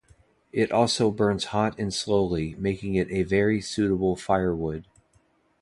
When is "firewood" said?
4.15-4.87